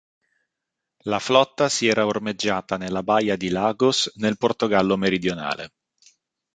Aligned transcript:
La 1.11 1.19
flotta 1.19 1.69
si 1.69 1.85
era 1.85 2.07
ormeggiata 2.07 2.75
nella 2.75 3.03
baia 3.03 3.35
di 3.37 3.49
Lagos 3.49 4.11
nel 4.15 4.35
Portogallo 4.35 4.97
meridionale. 4.97 5.73